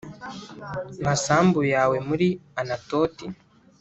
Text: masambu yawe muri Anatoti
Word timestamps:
masambu 1.05 1.61
yawe 1.73 1.97
muri 2.07 2.27
Anatoti 2.61 3.25